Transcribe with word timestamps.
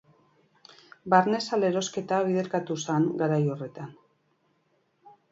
Barne 1.13 1.41
salerosketa 1.47 2.21
biderkatu 2.27 2.77
zen 2.85 3.05
garai 3.19 3.37
horretan. 3.57 3.93